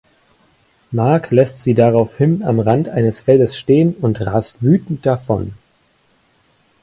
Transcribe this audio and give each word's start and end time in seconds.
Marc 0.91 1.29
lässt 1.29 1.59
sie 1.59 1.75
daraufhin 1.75 2.41
am 2.41 2.59
Rand 2.59 2.89
eines 2.89 3.21
Feldes 3.21 3.55
stehen 3.55 3.93
und 3.93 4.19
rast 4.25 4.63
wütend 4.63 5.05
davon. 5.05 5.53